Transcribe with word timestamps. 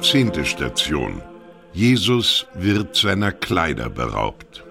Zehnte 0.00 0.44
Station. 0.44 1.20
Jesus 1.72 2.46
wird 2.54 2.94
seiner 2.94 3.32
Kleider 3.32 3.90
beraubt. 3.90 4.64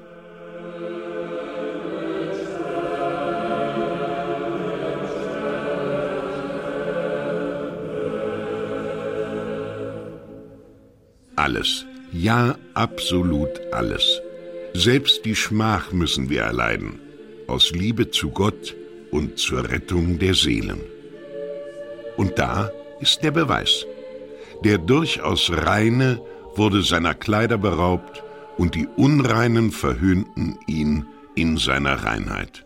Alles, 11.35 11.85
ja 12.13 12.55
absolut 12.73 13.49
alles. 13.71 14.21
Selbst 14.73 15.25
die 15.25 15.35
Schmach 15.35 15.91
müssen 15.91 16.29
wir 16.29 16.41
erleiden, 16.41 16.99
aus 17.47 17.71
Liebe 17.71 18.11
zu 18.11 18.29
Gott 18.29 18.75
und 19.11 19.37
zur 19.37 19.69
Rettung 19.69 20.19
der 20.19 20.33
Seelen. 20.33 20.81
Und 22.15 22.39
da 22.39 22.71
ist 23.01 23.23
der 23.23 23.31
Beweis. 23.31 23.85
Der 24.63 24.77
durchaus 24.77 25.51
Reine 25.51 26.21
wurde 26.55 26.81
seiner 26.81 27.13
Kleider 27.13 27.57
beraubt 27.57 28.23
und 28.57 28.73
die 28.73 28.87
Unreinen 28.87 29.71
verhöhnten 29.71 30.57
ihn 30.65 31.05
in 31.35 31.57
seiner 31.57 32.03
Reinheit. 32.03 32.65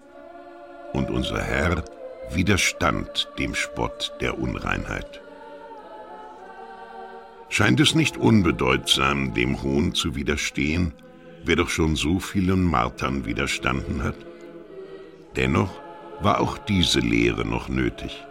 Und 0.94 1.09
unser 1.09 1.41
Herr 1.41 1.84
widerstand 2.31 3.27
dem 3.38 3.55
Spott 3.55 4.14
der 4.22 4.40
Unreinheit. 4.40 5.22
Scheint 7.50 7.81
es 7.81 7.95
nicht 7.95 8.16
unbedeutsam, 8.16 9.34
dem 9.34 9.62
Hohn 9.62 9.94
zu 9.94 10.16
widerstehen, 10.16 10.94
wer 11.44 11.58
doch 11.58 11.70
schon 11.70 11.98
so 11.98 12.20
vielen 12.20 12.64
Martern 12.64 13.26
widerstanden 13.26 14.03
hat? 14.03 14.16
Dennoch 15.36 15.72
war 16.22 16.39
auch 16.39 16.58
diese 16.58 17.02
Lehre 17.02 17.44
noch 17.44 17.67
nötig. 17.67 18.23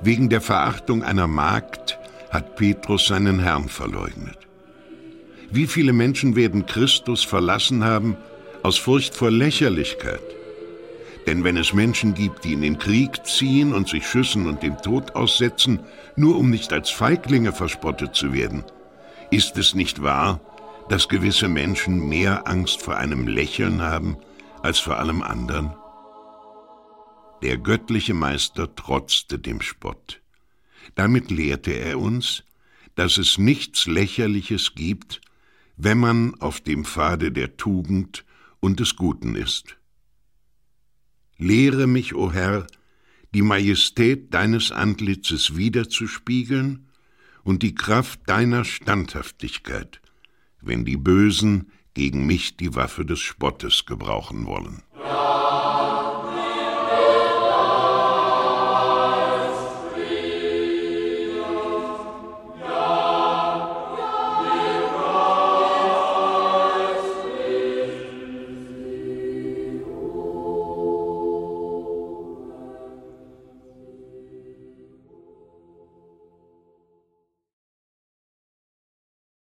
Wegen 0.00 0.28
der 0.28 0.40
Verachtung 0.40 1.02
einer 1.02 1.26
Magd 1.26 1.98
hat 2.30 2.56
Petrus 2.56 3.06
seinen 3.06 3.40
Herrn 3.40 3.68
verleugnet. 3.68 4.38
Wie 5.50 5.66
viele 5.66 5.92
Menschen 5.92 6.36
werden 6.36 6.66
Christus 6.66 7.24
verlassen 7.24 7.84
haben 7.84 8.16
aus 8.62 8.78
Furcht 8.78 9.14
vor 9.14 9.30
Lächerlichkeit? 9.30 10.22
Denn 11.26 11.42
wenn 11.42 11.56
es 11.56 11.72
Menschen 11.72 12.14
gibt, 12.14 12.44
die 12.44 12.52
in 12.52 12.62
den 12.62 12.78
Krieg 12.78 13.26
ziehen 13.26 13.74
und 13.74 13.88
sich 13.88 14.06
Schüssen 14.06 14.46
und 14.46 14.62
dem 14.62 14.76
Tod 14.78 15.16
aussetzen, 15.16 15.80
nur 16.14 16.36
um 16.38 16.50
nicht 16.50 16.72
als 16.72 16.90
Feiglinge 16.90 17.52
verspottet 17.52 18.14
zu 18.14 18.32
werden, 18.32 18.64
ist 19.30 19.56
es 19.58 19.74
nicht 19.74 20.02
wahr, 20.02 20.40
dass 20.88 21.08
gewisse 21.08 21.48
Menschen 21.48 22.08
mehr 22.08 22.46
Angst 22.46 22.80
vor 22.80 22.96
einem 22.96 23.26
Lächeln 23.26 23.82
haben 23.82 24.16
als 24.62 24.78
vor 24.78 24.98
allem 24.98 25.22
anderen? 25.22 25.74
Der 27.42 27.58
göttliche 27.58 28.14
Meister 28.14 28.74
trotzte 28.74 29.38
dem 29.38 29.60
Spott. 29.60 30.20
Damit 30.94 31.30
lehrte 31.30 31.72
er 31.72 31.98
uns, 31.98 32.44
dass 32.94 33.18
es 33.18 33.38
nichts 33.38 33.86
Lächerliches 33.86 34.74
gibt, 34.74 35.20
wenn 35.76 35.98
man 35.98 36.34
auf 36.40 36.60
dem 36.60 36.84
Pfade 36.84 37.30
der 37.32 37.56
Tugend 37.56 38.24
und 38.60 38.80
des 38.80 38.96
Guten 38.96 39.34
ist. 39.36 39.76
Lehre 41.38 41.86
mich, 41.86 42.14
o 42.14 42.32
Herr, 42.32 42.66
die 43.34 43.42
Majestät 43.42 44.32
deines 44.32 44.72
Antlitzes 44.72 45.56
wiederzuspiegeln 45.56 46.88
und 47.44 47.62
die 47.62 47.74
Kraft 47.74 48.20
deiner 48.26 48.64
Standhaftigkeit, 48.64 50.00
wenn 50.62 50.86
die 50.86 50.96
Bösen 50.96 51.70
gegen 51.92 52.26
mich 52.26 52.56
die 52.56 52.74
Waffe 52.74 53.04
des 53.04 53.20
Spottes 53.20 53.84
gebrauchen 53.84 54.46
wollen. 54.46 54.82
Ja. 54.98 55.45